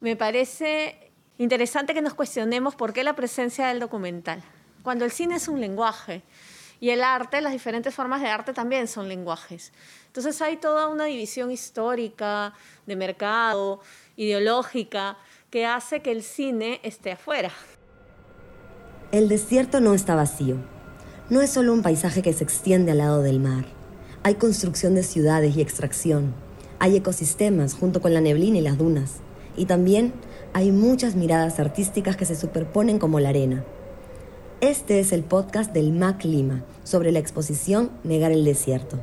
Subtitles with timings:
[0.00, 4.42] Me parece interesante que nos cuestionemos por qué la presencia del documental.
[4.82, 6.22] Cuando el cine es un lenguaje
[6.80, 9.72] y el arte, las diferentes formas de arte también son lenguajes.
[10.08, 12.52] Entonces hay toda una división histórica,
[12.84, 13.80] de mercado,
[14.16, 15.16] ideológica,
[15.50, 17.50] que hace que el cine esté afuera.
[19.12, 20.56] El desierto no está vacío.
[21.30, 23.64] No es solo un paisaje que se extiende al lado del mar.
[24.24, 26.34] Hay construcción de ciudades y extracción.
[26.80, 29.22] Hay ecosistemas junto con la neblina y las dunas.
[29.56, 30.12] Y también
[30.52, 33.64] hay muchas miradas artísticas que se superponen como la arena.
[34.60, 38.98] Este es el podcast del MAC Lima sobre la exposición Negar el Desierto.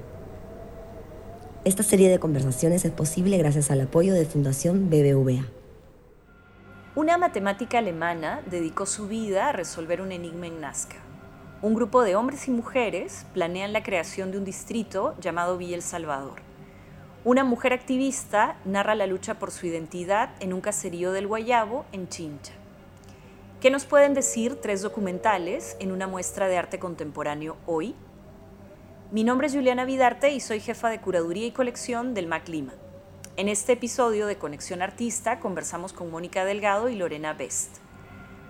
[1.66, 5.46] Esta serie de conversaciones es posible gracias al apoyo de Fundación BBVA.
[6.96, 10.98] Una matemática alemana dedicó su vida a resolver un enigma en Nazca.
[11.62, 15.82] Un grupo de hombres y mujeres planean la creación de un distrito llamado Villa El
[15.82, 16.42] Salvador.
[17.26, 22.10] Una mujer activista narra la lucha por su identidad en un caserío del Guayabo, en
[22.10, 22.52] Chincha.
[23.62, 27.96] ¿Qué nos pueden decir tres documentales en una muestra de arte contemporáneo hoy?
[29.12, 32.74] Mi nombre es Juliana Vidarte y soy jefa de curaduría y colección del MAC Lima.
[33.38, 37.78] En este episodio de Conexión Artista conversamos con Mónica Delgado y Lorena Best.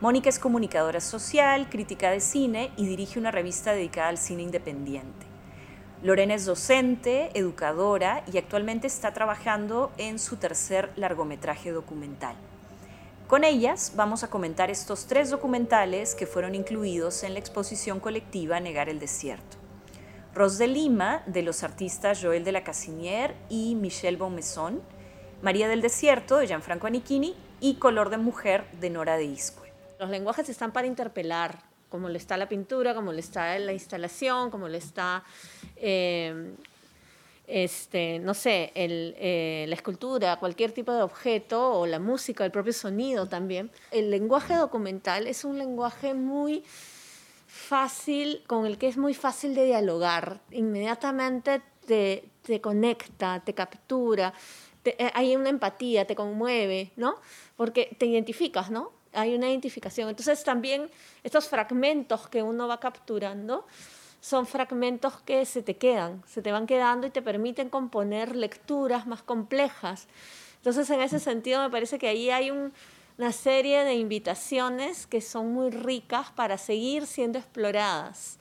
[0.02, 5.33] Mónica es comunicadora social, crítica de cine y dirige una revista dedicada al cine independiente.
[6.04, 12.36] Lorena es docente, educadora y actualmente está trabajando en su tercer largometraje documental.
[13.28, 18.60] Con ellas vamos a comentar estos tres documentales que fueron incluidos en la exposición colectiva
[18.60, 19.56] Negar el Desierto.
[20.36, 24.82] Ros de Lima, de los artistas Joel de la Casinier y Michelle Beaumaison,
[25.42, 29.72] María del Desierto, de Gianfranco Anichini, y Color de Mujer, de Nora de Iscue.
[30.00, 31.60] Los lenguajes están para interpelar,
[31.94, 35.24] como le está la pintura, como le está la instalación, como le está
[35.76, 36.56] eh,
[37.46, 42.74] este, no sé, eh, la escultura, cualquier tipo de objeto o la música, el propio
[42.74, 43.70] sonido también.
[43.92, 46.64] El lenguaje documental es un lenguaje muy
[47.46, 50.42] fácil, con el que es muy fácil de dialogar.
[50.50, 54.34] Inmediatamente te, conecta, te captura,
[54.84, 57.18] eh, hay una empatía, te conmueve, ¿no?
[57.56, 59.03] Porque te identificas, ¿no?
[59.14, 60.10] Hay una identificación.
[60.10, 60.90] Entonces también
[61.24, 63.66] estos fragmentos que uno va capturando,
[64.24, 69.06] son fragmentos que se te quedan, se te van quedando y te permiten componer lecturas
[69.06, 70.08] más complejas.
[70.56, 75.52] Entonces, en ese sentido, me parece que ahí hay una serie de invitaciones que son
[75.52, 78.40] muy ricas para seguir siendo exploradas.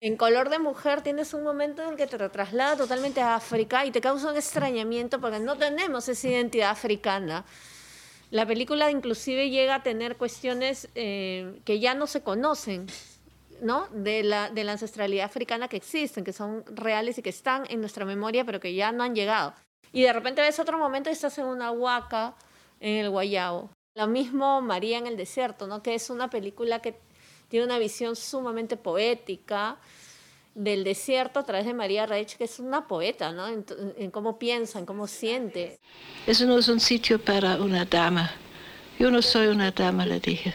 [0.00, 3.84] En Color de Mujer tienes un momento en el que te traslada totalmente a África
[3.84, 7.44] y te causa un extrañamiento porque no tenemos esa identidad africana.
[8.30, 12.86] La película inclusive llega a tener cuestiones eh, que ya no se conocen,
[13.62, 13.88] ¿no?
[13.88, 17.80] de, la, de la ancestralidad africana que existen, que son reales y que están en
[17.80, 19.54] nuestra memoria, pero que ya no han llegado.
[19.92, 22.34] Y de repente ves otro momento y estás en una huaca
[22.80, 23.70] en el Guayabo.
[23.94, 25.82] Lo mismo María en el desierto, ¿no?
[25.82, 27.00] que es una película que
[27.48, 29.78] tiene una visión sumamente poética
[30.58, 33.46] del desierto a través de María Reich, que es una poeta, ¿no?
[33.46, 33.64] En,
[33.96, 35.78] en, cómo piensa, en cómo siente.
[36.26, 38.32] Eso no es un sitio para una dama.
[38.98, 40.52] Yo no soy una dama, le dije.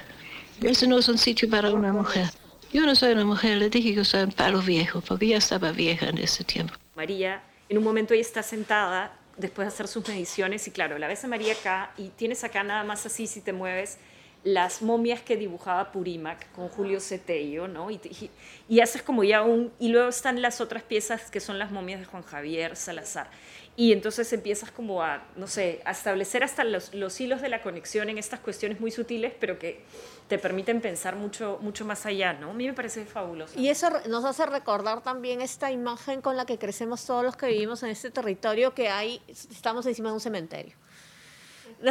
[0.61, 2.27] Eso no es un sitio para una mujer.
[2.73, 5.71] Yo no soy una mujer, le dije que soy un palo viejo, porque ya estaba
[5.71, 6.73] vieja en ese tiempo.
[6.95, 11.07] María, en un momento ella está sentada después de hacer sus mediciones y claro, la
[11.07, 13.97] ves a María acá y tienes acá nada más así si te mueves
[14.43, 17.89] las momias que dibujaba Purímac con Julio Cetello, ¿no?
[17.89, 18.29] Y, y,
[18.67, 19.71] y, haces como ya un...
[19.79, 23.29] Y luego están las otras piezas que son las momias de Juan Javier Salazar.
[23.75, 27.63] Y entonces empiezas como a, no sé, a establecer hasta los, los, hilos de la
[27.63, 29.81] conexión en estas cuestiones muy sutiles, pero que
[30.27, 32.51] te permiten pensar mucho, mucho más allá, ¿no?
[32.51, 33.59] A mí me parece fabuloso.
[33.59, 37.47] Y eso nos hace recordar también esta imagen con la que crecemos todos los que
[37.47, 40.75] vivimos en este territorio, que hay, estamos encima de un cementerio.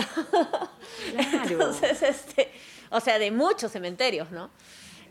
[1.12, 1.50] Claro.
[1.50, 2.50] Entonces, este,
[2.90, 4.50] o sea, de muchos cementerios, ¿no?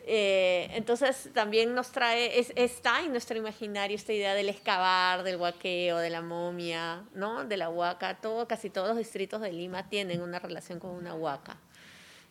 [0.06, 5.38] Eh, entonces también nos trae, es, está en nuestro imaginario esta idea del excavar, del
[5.38, 7.46] huaqueo, de la momia, ¿no?
[7.46, 8.19] De la huaca.
[8.19, 11.58] Todo, casi todos los distritos de Lima tienen una relación con una huaca.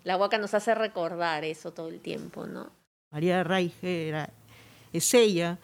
[0.03, 2.73] La huaca nos hace recordar eso todo el tiempo, ¿no?
[3.11, 4.31] María Raige era,
[4.93, 5.59] es ella,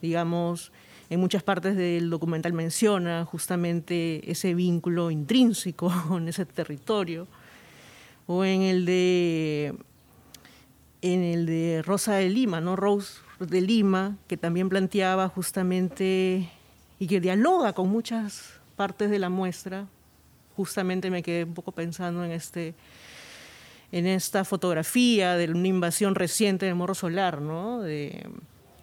[0.00, 0.72] digamos,
[1.10, 7.26] en muchas partes del documental menciona justamente ese vínculo intrínseco con ese territorio.
[8.26, 9.74] O en el de
[11.02, 12.76] en el de Rosa de Lima, ¿no?
[12.76, 16.48] Rose de Lima, que también planteaba justamente
[16.98, 19.88] y que dialoga con muchas partes de la muestra.
[20.56, 22.74] Justamente me quedé un poco pensando en, este,
[23.90, 27.80] en esta fotografía de una invasión reciente del Morro Solar, ¿no?
[27.80, 28.24] De,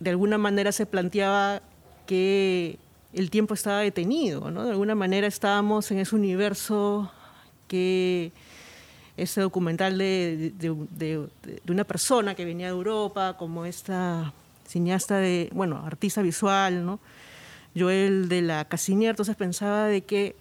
[0.02, 1.62] de alguna manera se planteaba
[2.10, 2.80] que
[3.14, 4.50] el tiempo estaba detenido.
[4.50, 7.12] De alguna manera estábamos en ese universo
[7.68, 8.32] que
[9.16, 11.30] ese documental de, de,
[11.68, 14.34] una persona que venía de Europa, como esta
[14.68, 17.00] cineasta de, bueno, artista visual, ¿no?
[17.78, 20.36] Joel de la Casinier, entonces pensaba de que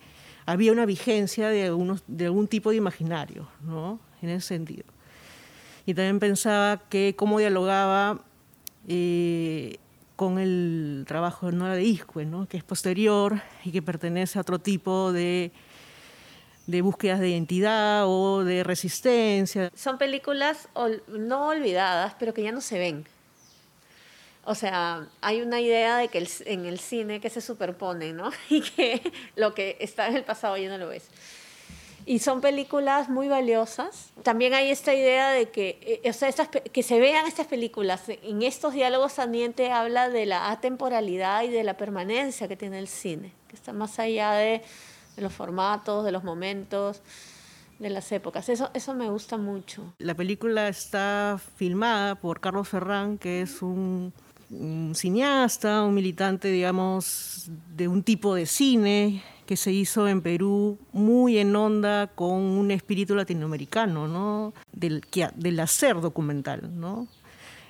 [0.47, 4.01] había una vigencia de, unos, de algún tipo de imaginario, ¿no?
[4.23, 4.85] En ese sentido.
[5.85, 8.23] Y también pensaba que cómo dialogaba
[8.89, 9.77] eh,
[10.19, 12.49] con el trabajo de Nora de Iscue, ¿no?
[12.49, 15.53] que es posterior y que pertenece a otro tipo de
[16.67, 19.71] de búsquedas de identidad o de resistencia.
[19.77, 20.69] Son películas
[21.07, 23.07] no olvidadas, pero que ya no se ven.
[24.45, 28.33] O sea, hay una idea de que en el cine que se superpone, ¿no?
[28.51, 31.09] Y que lo que está en el pasado ya no lo ves.
[32.09, 34.11] Y son películas muy valiosas.
[34.23, 38.05] También hay esta idea de que, eh, o sea, que se vean estas películas.
[38.09, 42.79] En estos diálogos también te habla de la atemporalidad y de la permanencia que tiene
[42.79, 44.63] el cine, que está más allá de
[45.19, 47.03] de los formatos, de los momentos,
[47.81, 48.49] de las épocas.
[48.49, 49.93] Eso, eso me gusta mucho.
[49.99, 54.13] La película está filmada por Carlos Ferrán, que es un,
[54.95, 61.39] cineasta, un militante, digamos, de un tipo de cine que se hizo en Perú muy
[61.39, 64.53] en onda con un espíritu latinoamericano, ¿no?
[64.73, 65.03] Del,
[65.37, 67.09] del hacer documental, ¿no?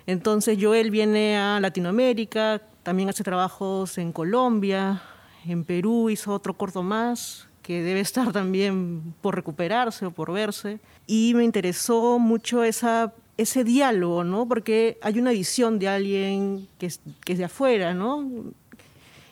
[0.05, 5.01] Entonces Joel viene a Latinoamérica, también hace trabajos en Colombia,
[5.45, 10.81] en Perú hizo otro corto más que debe estar también por recuperarse o por verse.
[11.07, 14.45] Y me interesó mucho esa, ese diálogo, ¿no?
[14.49, 18.29] Porque hay una visión de alguien que es, que es de afuera, ¿no?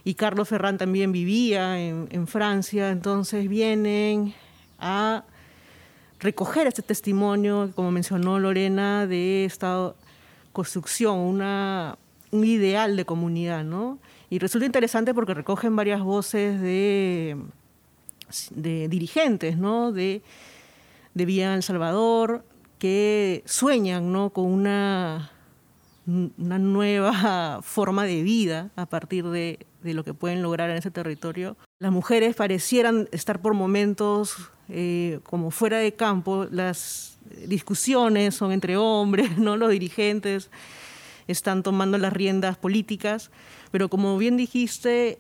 [0.08, 4.34] Y Carlos Ferrán también vivía en, Francia, entonces vienen
[4.80, 5.26] a
[6.22, 9.94] recoger este testimonio, como mencionó Lorena, de esta
[10.54, 11.42] construcción,
[12.32, 14.00] un ideal de comunidad, ¿no?
[14.30, 17.36] Y resulta interesante porque recogen varias voces de,
[18.56, 19.92] dirigentes ¿no?
[19.92, 20.22] de,
[21.16, 22.46] de Vía El Salvador
[22.80, 24.30] que sueñan ¿no?
[24.30, 25.32] con una,
[26.08, 30.92] una nueva forma de vida a partir de, de, lo que pueden lograr en ese
[30.92, 31.58] territorio.
[31.80, 38.78] Las mujeres parecieran estar por momentos eh, como fuera de campo, las discusiones son entre
[38.78, 39.58] hombres, ¿no?
[39.58, 40.50] los dirigentes
[41.28, 43.32] están tomando las riendas políticas,
[43.72, 45.20] pero como bien dijiste,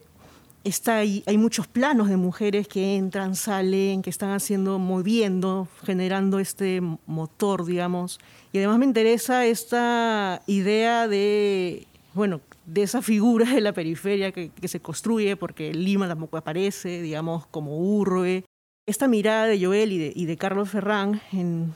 [0.63, 6.39] está ahí, hay muchos planos de mujeres que entran, salen, que están haciendo, moviendo, generando
[6.39, 8.19] este motor, digamos.
[8.51, 14.51] Y además me interesa esta idea de, bueno, de esa figura de la periferia que,
[14.67, 18.43] se construye, porque Lima tampoco aparece, digamos, como urbe.
[18.85, 21.73] Esta mirada de Joel y de, y de Carlos Ferrán en,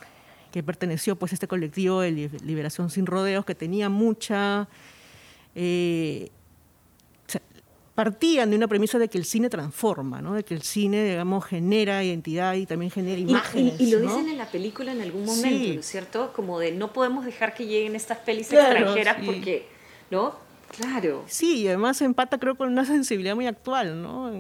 [0.52, 4.68] que perteneció pues a este colectivo de Liberación Sin Rodeos, que tenía mucha...
[5.56, 6.30] Eh,
[8.04, 10.34] partían de una premisa de que el cine transforma, ¿no?
[10.34, 13.80] de que el cine, digamos, genera identidad y también genera imágenes.
[13.80, 16.34] Y, lo dicen en la película en algún momento, ¿no es cierto?
[16.34, 19.68] Como de no podemos dejar que lleguen estas pelis extranjeras porque,
[20.10, 20.36] ¿no?
[20.76, 21.24] Claro.
[21.28, 24.32] Sí, y además empata creo con una sensibilidad muy actual, ¿no?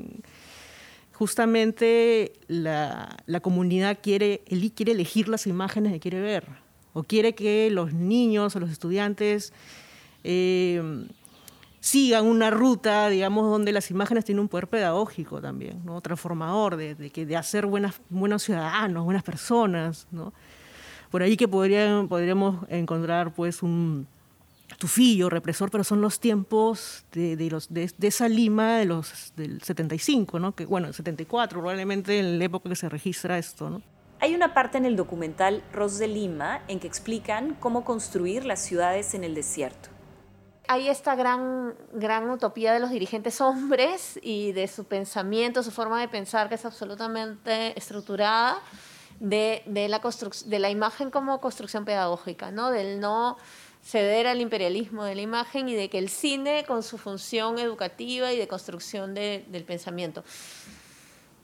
[1.11, 4.41] justamente la, comunidad quiere,
[4.73, 6.47] quiere elegir las imágenes que quiere ver,
[6.93, 9.53] o quiere que los niños o los estudiantes
[10.23, 10.81] eh,
[11.81, 15.99] sigan una ruta, digamos, donde las imágenes tienen un poder pedagógico también, ¿no?
[15.99, 20.07] transformador, de, que, de hacer buenas, buenos ciudadanos, buenas personas.
[20.11, 20.31] ¿no?
[21.09, 24.07] Por ahí que podríamos encontrar pues un
[24.77, 29.61] tufillo, represor, pero son los tiempos de, de, los, de, esa Lima de los, del
[29.61, 30.53] 75, ¿no?
[30.53, 33.69] que, bueno, el 74 probablemente en la época que se registra esto.
[33.71, 33.81] ¿no?
[34.19, 38.59] Hay una parte en el documental Ros de Lima en que explican cómo construir las
[38.59, 39.90] ciudades en el desierto.
[40.71, 45.99] Hay esta gran, gran utopía de los dirigentes hombres y de su pensamiento, su forma
[45.99, 48.57] de pensar que es absolutamente estructurada,
[49.19, 49.99] de, de la,
[50.45, 52.71] de la imagen como construcción pedagógica, ¿no?
[52.71, 53.37] del no
[53.83, 58.31] ceder al imperialismo de la imagen y de que el cine con su función educativa
[58.31, 60.23] y de construcción del pensamiento.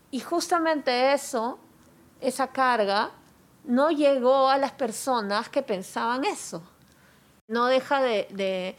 [0.10, 1.60] Y justamente eso,
[2.22, 3.12] esa carga,
[3.66, 6.64] no llegó a las personas que pensaban eso.
[7.50, 8.78] No deja de,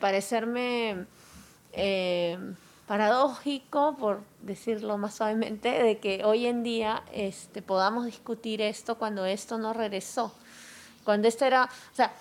[0.00, 1.06] parecerme
[1.72, 2.38] eh,
[2.86, 9.24] paradójico, por decirlo más suavemente, de que hoy en día este, podamos discutir esto cuando
[9.24, 10.34] esto no regresó.
[11.04, 12.12] Cuando esto era, o sea,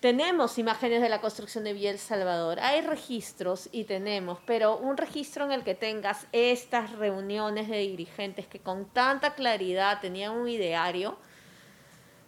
[0.00, 4.96] tenemos imágenes de la construcción de Villa El Salvador, hay registros y tenemos, pero un
[4.96, 10.48] registro en el que tengas estas reuniones de dirigentes que con tanta claridad tenían un
[10.48, 11.16] ideario,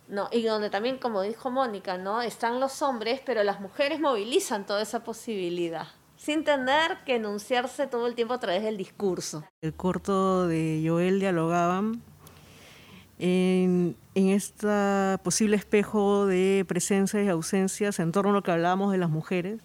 [0.09, 2.23] no, y donde también, como dijo Mónica, ¿no?
[2.23, 8.07] están los hombres, pero las mujeres movilizan toda esa posibilidad, sin tener que enunciarse todo
[8.07, 9.45] el tiempo a través del discurso.
[9.63, 12.03] El corto de Joel dialogaban
[13.19, 18.93] en en, este posible espejo de presencias y ausencias en torno a lo que hablábamos
[18.93, 19.61] de las mujeres,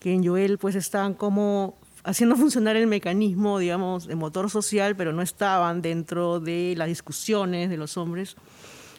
[0.00, 5.12] que en Joel pues estaban como haciendo funcionar el mecanismo, digamos, de motor social, pero
[5.12, 8.36] no estaban dentro de las discusiones de los hombres.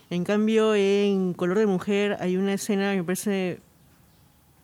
[0.10, 3.60] En cambio, en Color de Mujer hay una escena que me parece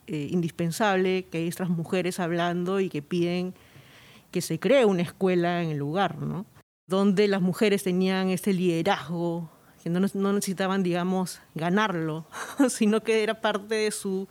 [0.06, 3.54] eh, indispensable, que hay estas mujeres hablando y que piden
[4.30, 6.46] que se cree una escuela en el lugar, ¿no?
[6.90, 9.48] donde las mujeres tenían este liderazgo,
[9.80, 12.26] que no, necesitaban, digamos, ganarlo,
[12.68, 14.26] sino que era parte de su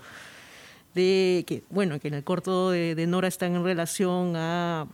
[0.93, 4.87] de que, bueno, que en el corto de, Nora están en relación a,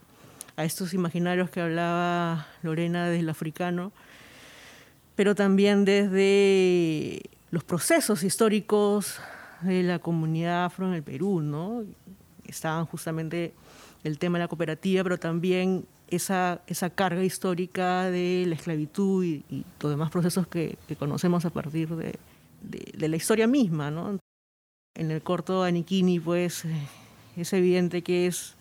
[0.56, 3.92] a, estos imaginarios que hablaba Lorena desde el africano,
[5.16, 9.20] pero también desde los procesos históricos
[9.62, 11.84] de la comunidad afro en el Perú, ¿no?
[12.46, 13.54] Estaban justamente
[14.04, 19.44] el tema de la cooperativa, pero también esa, esa carga histórica de la esclavitud y,
[19.50, 22.20] y los demás procesos que, que, conocemos a partir de,
[22.62, 24.20] de, de la historia misma, ¿no?
[24.96, 26.88] en el corto Aniquini, pues eh,
[27.36, 28.56] es evidente que es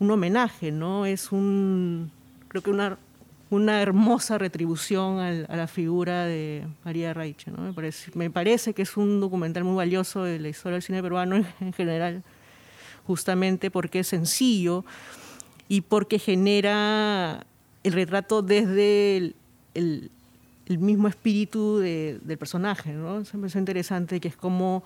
[0.00, 1.06] un homenaje, ¿no?
[1.06, 2.10] Es un,
[2.48, 2.98] creo que una,
[3.54, 7.62] una hermosa retribución al, a la figura de María Raiche, ¿no?
[7.62, 11.02] Me parece, me parece que es un documental muy valioso de la historia del cine
[11.02, 12.22] peruano en, en general,
[13.06, 14.84] justamente porque es sencillo
[15.68, 17.46] y porque genera
[17.82, 19.36] el retrato desde el,
[19.74, 20.10] el,
[20.66, 23.20] el mismo espíritu de, del personaje, ¿no?
[23.20, 24.84] Eso me parece interesante, que es como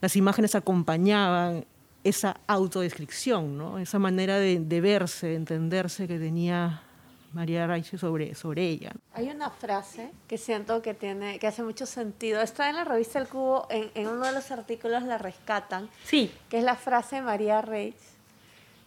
[0.00, 1.64] las imágenes acompañaban
[2.04, 3.78] esa autodescripción, ¿no?
[3.78, 6.82] Esa manera de, de verse, de entenderse que tenía
[7.32, 8.92] María Raiche sobre, sobre ella.
[9.14, 12.40] Hay una frase que siento que, tiene, que hace mucho sentido.
[12.42, 15.88] Está en la revista El Cubo, en, en uno de los artículos la rescatan.
[16.04, 16.32] Sí.
[16.50, 17.96] Que es la frase de María Reich,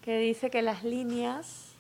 [0.03, 1.71] que dice que las líneas...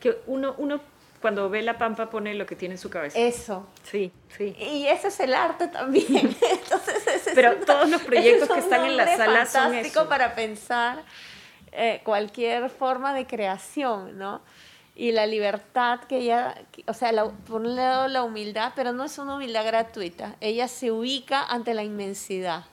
[0.00, 0.80] Que uno, uno
[1.20, 3.18] cuando ve la pampa pone lo que tiene en su cabeza.
[3.18, 3.66] Eso.
[3.82, 4.54] Sí, sí.
[4.58, 6.06] Y ese es el arte también.
[6.52, 10.00] Entonces, ese Pero es una, todos los proyectos que están en la sala son fantástico
[10.00, 10.08] eso.
[10.08, 11.02] para pensar
[11.72, 14.40] eh, cualquier forma de creación, ¿no?
[15.00, 16.56] Y la libertad que ella,
[16.88, 20.34] o sea, la, por un lado la humildad, pero no es una humildad gratuita.
[20.40, 22.64] Ella se ubica ante la inmensidad.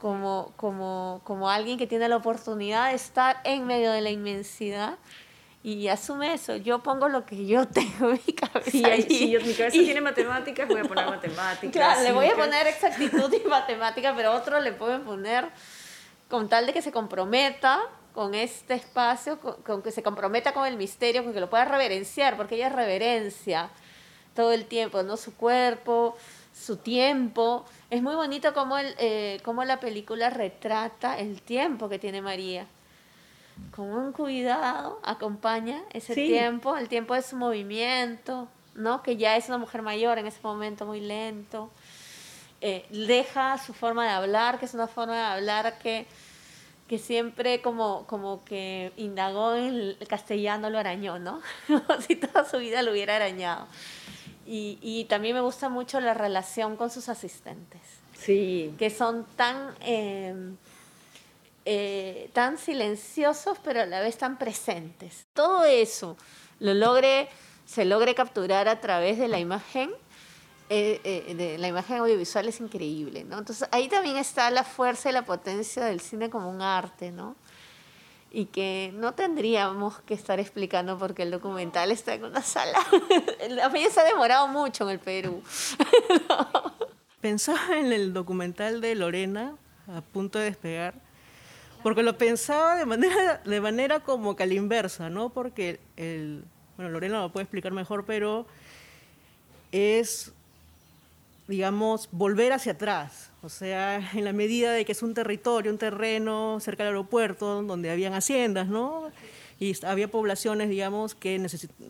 [0.00, 4.96] Como, como, como alguien que tiene la oportunidad de estar en medio de la inmensidad
[5.62, 6.56] y asume eso.
[6.56, 8.70] Yo pongo lo que yo tengo en mi cabeza.
[8.70, 11.72] Sí, ahí, si yo- mi cabeza Y- tiene matemáticas, voy a poner matemáticas.
[11.72, 15.48] Claro, le voy a sí, poner exactitud y matemática, pero otro le pueden poner
[16.28, 17.80] con tal de que se comprometa
[18.16, 21.66] con este espacio, con, con que se comprometa con el misterio, con que lo pueda
[21.66, 23.68] reverenciar, porque ella reverencia
[24.34, 25.18] todo el tiempo, ¿no?
[25.18, 26.16] Su cuerpo,
[26.54, 27.66] su tiempo.
[27.90, 32.66] Es muy bonito cómo, el, eh, cómo la película retrata el tiempo que tiene María.
[33.74, 36.26] Con un cuidado acompaña ese Sí.
[36.26, 39.02] tiempo, el tiempo de su movimiento, ¿no?
[39.02, 41.70] Que ya es una mujer mayor en ese momento muy lento.
[42.62, 46.06] Eh, deja su forma de hablar, que es una forma de hablar que,
[46.88, 51.40] que siempre como, como que indagó en el castellano, lo arañó, ¿no?
[51.66, 53.66] Como si toda su vida lo hubiera arañado.
[54.46, 57.80] Y, y también me gusta mucho la relación con sus asistentes,
[58.14, 58.72] Sí.
[58.78, 60.34] que son tan, eh,
[61.64, 65.26] eh, tan silenciosos, pero a la vez tan presentes.
[65.34, 66.16] Todo eso
[66.60, 67.28] lo logre,
[67.66, 69.90] se logre capturar a través de la imagen
[70.68, 73.38] eh, eh, la imagen audiovisual es increíble, ¿no?
[73.38, 77.36] Entonces ahí también está la fuerza y la potencia del cine como un arte, ¿no?
[78.30, 82.78] Y que no tendríamos que estar explicando porque el documental está en una sala.
[83.62, 85.42] A mí se ha demorado mucho en el Perú.
[87.20, 89.56] Pensaba en el documental de Lorena,
[89.88, 90.94] a punto de despegar,
[91.82, 95.30] porque lo pensaba de manera, de manera como que a la inversa, ¿no?
[95.30, 96.44] Porque el,
[96.76, 98.46] bueno, Lorena lo puede explicar mejor, pero
[99.72, 100.32] es,
[101.48, 103.30] digamos, volver hacia atrás.
[103.42, 107.62] O sea, en la medida de que es un territorio, un terreno cerca del aeropuerto,
[107.62, 109.10] donde habían haciendas, ¿no?
[109.58, 111.44] Y había poblaciones, digamos, que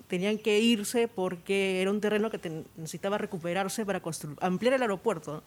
[0.07, 4.01] tenían que irse porque era un terreno que necesitaba recuperarse para
[4.41, 5.43] ampliar el aeropuerto.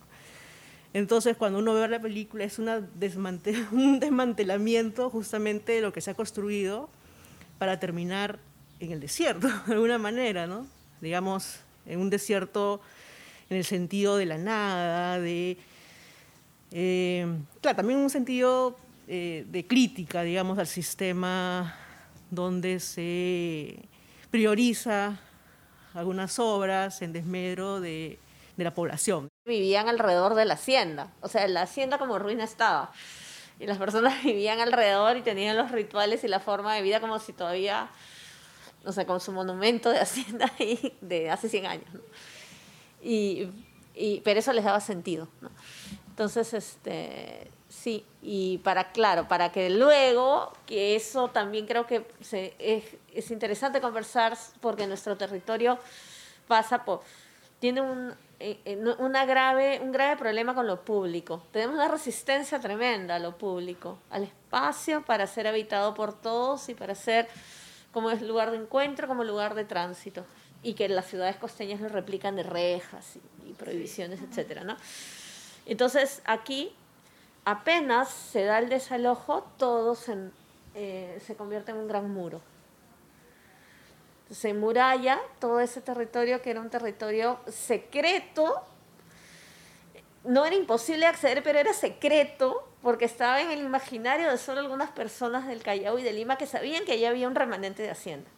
[0.94, 6.02] Entonces, cuando uno ve la película, es una desmante- un desmantelamiento justamente de lo que
[6.02, 6.90] se ha construido
[7.60, 8.40] para terminar
[8.80, 10.66] en el desierto, de alguna manera, ¿no?
[11.00, 12.82] Digamos, en un desierto
[13.50, 15.58] en el sentido de la nada, de...
[16.72, 17.26] eh,
[17.62, 18.78] claro, también un sentido
[19.08, 21.76] eh, de crítica, digamos, al sistema
[22.30, 23.90] donde se
[24.30, 25.20] prioriza
[25.96, 28.20] algunas obras en desmedro de,
[28.56, 29.30] de la población.
[29.48, 31.12] Vivían alrededor de la hacienda.
[31.22, 32.92] O sea, la hacienda como ruina estaba.
[33.60, 37.18] Y las personas vivían alrededor y tenían los rituales y la forma de vida como
[37.18, 37.90] si todavía,
[38.86, 41.94] o sea, con su monumento de hacienda ahí de hace 100 años.
[41.94, 42.02] ¿no?
[43.02, 43.50] Y,
[43.96, 45.28] y, pero eso les daba sentido.
[45.42, 45.50] ¿no?
[46.10, 52.54] Entonces, este, sí, y para, claro, para que luego, que eso también creo que se,
[52.60, 55.80] es, es interesante conversar porque nuestro territorio
[56.48, 57.02] pasa por,
[57.60, 61.44] tiene un, eh, eh, una grave, un grave problema con lo público.
[61.52, 66.74] Tenemos una resistencia tremenda a lo público, al espacio para ser habitado por todos y
[66.74, 67.28] para ser
[67.92, 70.26] como es lugar de encuentro, como lugar de tránsito.
[70.62, 74.62] Y que las ciudades costeñas lo replican de rejas y, prohibiciones, etc.
[74.64, 74.76] ¿no?
[75.66, 76.74] Entonces, aquí
[77.46, 80.18] apenas se da el desalojo, todo se,
[80.76, 82.42] eh, se convierte en un gran muro.
[84.30, 88.62] Se muralla todo ese territorio que era un territorio secreto.
[90.24, 94.92] No era imposible acceder, pero era secreto porque estaba en el imaginario de solo algunas
[94.92, 98.30] personas del Callao y de Lima que sabían que allá había un remanente de hacienda.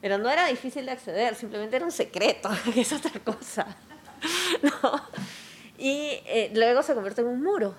[0.00, 3.66] Pero no era difícil de acceder, simplemente era un secreto, que es otra cosa.
[4.62, 5.02] ¿No?
[5.78, 7.74] Y eh, luego se convierte en un muro.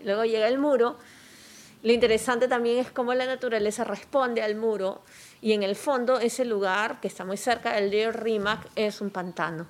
[0.00, 0.96] Luego llega el muro.
[1.82, 5.02] Lo interesante también es cómo la naturaleza responde al muro.
[5.40, 9.10] Y en el fondo, ese lugar que está muy cerca del río Rímac es un
[9.10, 9.66] pantano.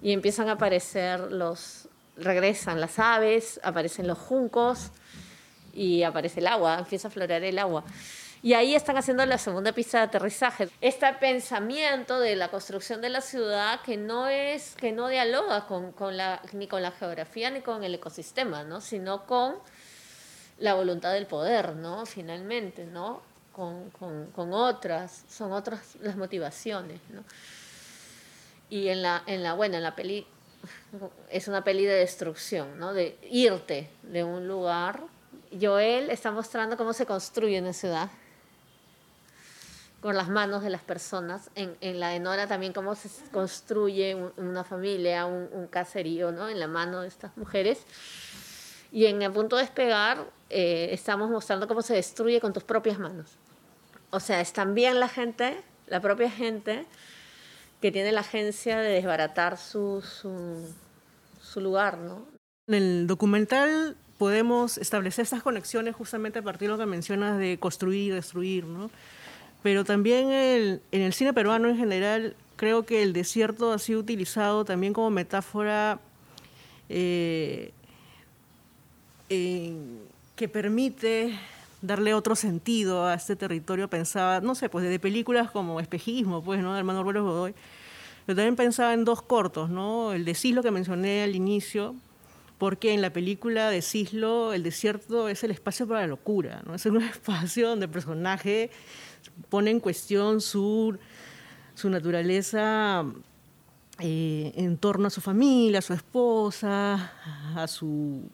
[0.00, 1.88] Y empiezan a aparecer los.
[2.16, 4.90] regresan las aves, aparecen los juncos
[5.72, 7.84] y aparece el agua, empieza a florear el agua.
[8.42, 10.68] Y ahí están haciendo la segunda pista de aterrizaje.
[10.80, 15.90] Este pensamiento de la construcción de la ciudad que no es, que no dialoga con,
[15.92, 18.80] con la, ni con la geografía ni con el ecosistema, ¿no?
[18.80, 19.56] sino con
[20.58, 22.04] la voluntad del poder, ¿no?
[22.06, 23.22] Finalmente, ¿no?
[23.52, 27.22] Con, con, con otras, son otras las motivaciones, ¿no?
[28.70, 30.26] Y en la, en la, bueno, en la peli,
[31.30, 32.92] es una peli de destrucción, ¿no?
[32.92, 35.02] De irte de un lugar.
[35.60, 38.10] Joel está mostrando cómo se construye una ciudad
[40.00, 41.50] con las manos de las personas.
[41.54, 46.48] En, en la de Nora también cómo se construye una familia, un, caserío, ¿no?
[46.48, 47.84] En la mano de estas mujeres.
[48.92, 52.98] Y en el punto de despegar eh, estamos mostrando cómo se destruye con tus propias
[52.98, 53.36] manos.
[54.10, 56.86] O sea, es también la gente, la propia gente,
[57.82, 60.66] que tiene la agencia de desbaratar su, su,
[61.40, 62.26] su lugar, ¿no?
[62.66, 67.58] En el documental podemos establecer estas conexiones justamente a partir de lo que mencionas de
[67.58, 68.90] construir, destruir, ¿no?
[69.62, 74.64] Pero también en el cine peruano en general creo que el desierto ha sido utilizado
[74.64, 76.00] también como metáfora
[76.88, 77.72] eh,
[79.28, 81.38] que permite
[81.82, 83.88] darle otro sentido a este territorio.
[83.88, 86.72] Pensaba, no sé, pues de películas como Espejismo, pues, ¿no?
[86.72, 87.54] De Hermano Godoy.
[88.26, 90.12] Pero también pensaba en dos cortos, ¿no?
[90.12, 91.94] El de Cislo que mencioné al inicio,
[92.58, 96.74] porque en la película de Cislo el desierto es el espacio para la locura, ¿no?
[96.74, 98.70] Es un espacio donde el personaje
[99.48, 100.98] pone en cuestión su,
[101.74, 103.04] su naturaleza
[104.00, 107.12] eh, en torno a su familia, a su esposa,
[107.56, 108.28] a su...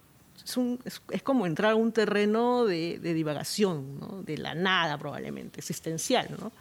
[1.10, 6.28] Es, como entrar a un terreno de, de divagación, de la nada probablemente, existencial.
[6.38, 6.52] ¿no?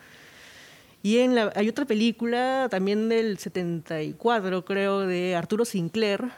[1.02, 6.32] Y hay otra película también del 74, creo, de Arturo Sinclair,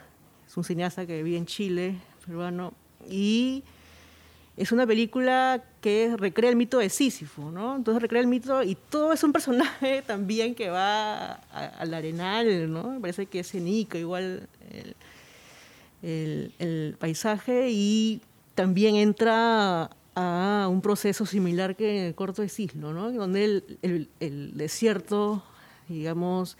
[0.55, 2.73] es un cineasta que vive en Chile, peruano,
[3.09, 3.61] y
[4.55, 7.75] es una película que recrea el mito de Sísifo, ¿no?
[7.75, 12.91] Entonces recrea el mito y todo es un personaje también que va al arenal, ¿no?
[12.91, 14.47] Me parece que es Nico igual
[16.01, 18.21] el, el, paisaje y
[18.53, 23.11] también entra a un proceso similar que en el corto de Cislo, ¿no?
[23.11, 23.43] Donde
[23.81, 25.43] el, el desierto,
[25.89, 26.55] digamos,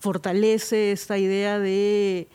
[0.00, 2.28] fortalece esta idea de,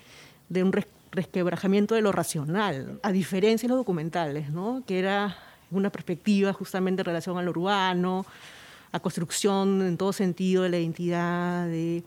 [0.50, 0.74] de un
[1.12, 4.84] resquebrajamiento de lo racional, a diferencia de los documentales, ¿no?
[4.86, 5.38] que era
[5.72, 8.26] una perspectiva justamente en relación al urbano,
[8.92, 12.04] a construcción en todo sentido de la identidad, de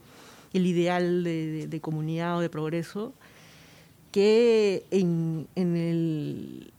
[0.53, 3.13] el ideal de, comunidad o de progreso,
[4.11, 6.73] que en, en, el,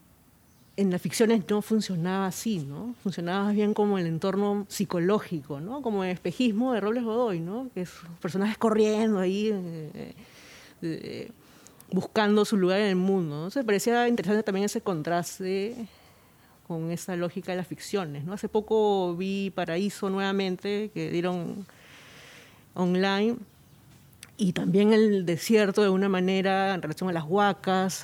[0.76, 2.95] en las ficciones no funcionaba así, ¿no?
[3.04, 5.82] Funcionaba más bien como el entorno psicológico, ¿no?
[5.82, 7.69] Como el espejismo de Robles Godoy, ¿no?
[7.74, 7.91] Que es
[8.22, 10.15] personajes corriendo ahí, eh,
[10.82, 11.32] eh,
[11.91, 13.43] buscando su lugar en el mundo.
[13.43, 13.49] ¿no?
[13.49, 15.88] Se parecía interesante también ese contraste
[16.67, 18.23] con esa lógica de las ficciones.
[18.23, 18.34] ¿no?
[18.34, 21.65] Hace poco vi Paraíso nuevamente, que dieron
[22.75, 23.38] online,
[24.38, 28.04] y también el desierto de una manera en relación a las huacas,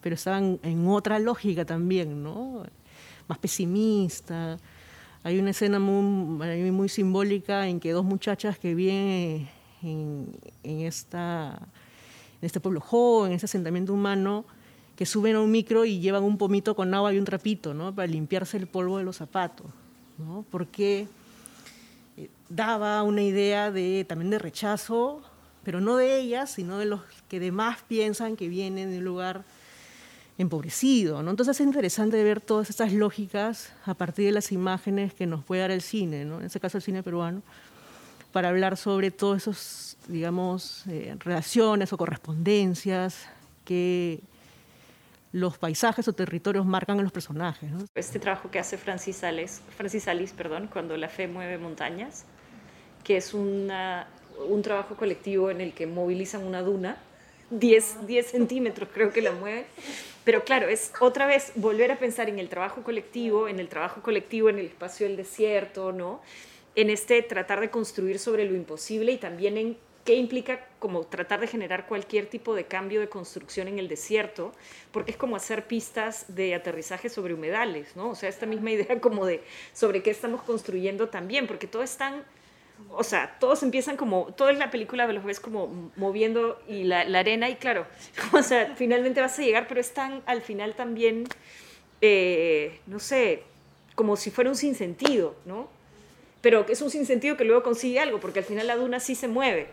[0.00, 2.64] pero estaban en otra lógica también, ¿no?
[3.26, 4.58] más pesimista.
[5.22, 9.48] Hay una escena muy, muy simbólica en que dos muchachas que vienen
[9.82, 11.60] en, en esta
[12.40, 14.44] en este pueblo joven, en ese asentamiento humano,
[14.96, 17.94] que suben a un micro y llevan un pomito con agua y un trapito, ¿no?
[17.94, 19.66] Para limpiarse el polvo de los zapatos,
[20.18, 20.44] ¿no?
[20.50, 21.06] Porque
[22.16, 25.22] eh, daba una idea de, también de rechazo,
[25.62, 29.44] pero no de ellas, sino de los que demás piensan que vienen de un lugar
[30.38, 31.22] empobrecido.
[31.22, 31.30] ¿no?
[31.30, 35.62] Entonces es interesante ver todas estas lógicas a partir de las imágenes que nos puede
[35.62, 36.38] dar el cine, ¿no?
[36.38, 37.42] en este caso el cine peruano,
[38.32, 43.26] para hablar sobre todos esos, digamos, eh, relaciones o correspondencias
[43.64, 44.20] que
[45.32, 47.70] los paisajes o territorios marcan a los personajes.
[47.94, 52.24] Este trabajo que hace Francis Sales, Francis Salis, perdón, cuando la fe mueve montañas,
[53.04, 54.08] que es una,
[54.48, 56.96] un trabajo colectivo en el que movilizan una duna,
[57.50, 59.64] 10, 10 centímetros creo que la mueven,
[60.24, 64.02] pero claro, es otra vez volver a pensar en el trabajo colectivo, en el trabajo
[64.02, 66.20] colectivo en el espacio del desierto, ¿no?
[66.74, 69.76] En este tratar de construir sobre lo imposible y también en
[70.08, 74.54] qué implica como tratar de generar cualquier tipo de cambio de construcción en el desierto,
[74.90, 78.08] porque es como hacer pistas de aterrizaje sobre humedales, ¿no?
[78.08, 79.42] O sea, esta misma idea como de
[79.74, 82.24] sobre qué estamos construyendo también, porque todo es tan,
[82.88, 87.50] o sea, todos empiezan como, toda la película los ves como moviendo y la, arena
[87.50, 87.86] y claro,
[88.32, 91.28] o sea, finalmente vas a llegar, pero es tan, al final también,
[92.00, 93.42] eh, no sé,
[93.94, 95.68] como si fuera un sinsentido, ¿no?
[96.40, 99.28] Pero es un sinsentido que luego consigue algo, porque al final la duna sí se
[99.28, 99.68] mueve.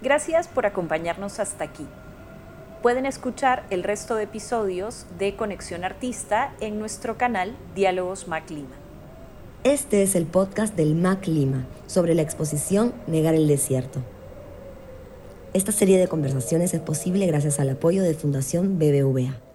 [0.00, 1.86] Gracias por acompañarnos hasta aquí.
[2.82, 8.76] Pueden escuchar el resto de episodios de Conexión Artista en nuestro canal Diálogos Mac Lima.
[9.64, 14.00] Este es el podcast del Mac Lima sobre la exposición Negar el Desierto.
[15.52, 19.47] Esta serie de conversaciones es posible gracias al apoyo de Fundación BBVA.